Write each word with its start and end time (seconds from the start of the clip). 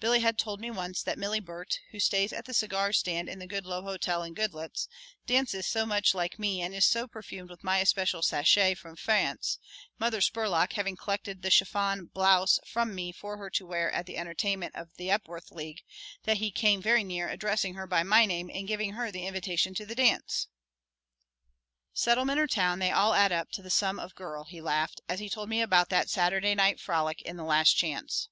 Billy 0.00 0.20
had 0.20 0.38
told 0.38 0.60
me 0.60 0.70
once 0.70 1.02
that 1.02 1.18
Milly 1.18 1.40
Burt, 1.40 1.78
who 1.90 2.00
stays 2.00 2.32
at 2.32 2.46
the 2.46 2.54
cigar 2.54 2.90
stand 2.90 3.28
in 3.28 3.38
the 3.38 3.46
Goodloe 3.46 3.82
Hotel 3.82 4.22
in 4.22 4.32
Goodloets, 4.32 4.88
dances 5.26 5.66
so 5.66 5.84
much 5.84 6.14
like 6.14 6.38
me 6.38 6.62
and 6.62 6.72
is 6.74 6.86
so 6.86 7.06
perfumed 7.06 7.50
with 7.50 7.62
my 7.62 7.80
especial 7.80 8.22
sachet 8.22 8.76
from 8.76 8.96
France, 8.96 9.58
Mother 9.98 10.22
Spurlock 10.22 10.72
having 10.72 10.96
collected 10.96 11.42
the 11.42 11.50
chiffon 11.50 12.06
blouse 12.06 12.58
from 12.64 12.94
me 12.94 13.12
for 13.12 13.36
her 13.36 13.50
to 13.50 13.66
wear 13.66 13.92
at 13.92 14.06
the 14.06 14.16
entertainment 14.16 14.74
of 14.74 14.88
the 14.96 15.10
Epworth 15.10 15.50
League, 15.50 15.82
that 16.22 16.38
he 16.38 16.50
came 16.50 16.80
very 16.80 17.04
near 17.04 17.28
addressing 17.28 17.74
her 17.74 17.86
by 17.86 18.02
my 18.02 18.24
name 18.24 18.48
in 18.48 18.64
giving 18.64 18.92
her 18.94 19.12
the 19.12 19.26
invitation 19.26 19.74
to 19.74 19.84
the 19.84 19.94
dance. 19.94 20.46
"Settlement 21.92 22.40
or 22.40 22.46
Town, 22.46 22.78
they 22.78 22.90
all 22.90 23.12
add 23.12 23.32
up 23.32 23.50
to 23.50 23.60
the 23.60 23.68
sum 23.68 23.98
of 23.98 24.14
girl," 24.14 24.44
he 24.44 24.62
laughed, 24.62 25.02
as 25.10 25.20
he 25.20 25.28
told 25.28 25.50
me 25.50 25.60
about 25.60 25.90
that 25.90 26.08
Saturday 26.08 26.54
night 26.54 26.80
frolic 26.80 27.20
in 27.20 27.36
the 27.36 27.44
Last 27.44 27.74
Chance. 27.74 28.30